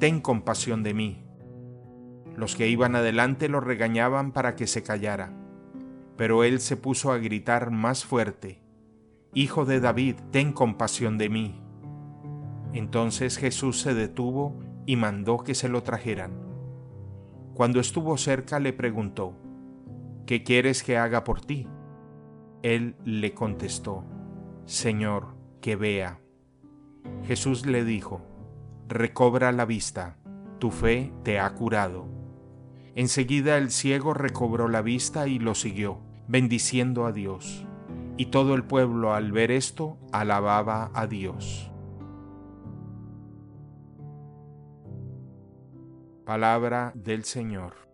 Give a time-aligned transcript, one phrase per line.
[0.00, 1.24] ten compasión de mí.
[2.34, 5.32] Los que iban adelante lo regañaban para que se callara,
[6.16, 8.60] pero él se puso a gritar más fuerte,
[9.32, 11.60] Hijo de David, ten compasión de mí.
[12.72, 16.32] Entonces Jesús se detuvo y mandó que se lo trajeran.
[17.54, 19.36] Cuando estuvo cerca le preguntó,
[20.26, 21.68] ¿Qué quieres que haga por ti?
[22.62, 24.04] Él le contestó,
[24.64, 26.20] Señor, que vea.
[27.24, 28.22] Jesús le dijo,
[28.90, 30.16] Recobra la vista,
[30.58, 32.08] tu fe te ha curado.
[32.96, 37.64] Enseguida el ciego recobró la vista y lo siguió, bendiciendo a Dios
[38.16, 41.70] y todo el pueblo al ver esto alababa a Dios.
[46.26, 47.89] Palabra del Señor.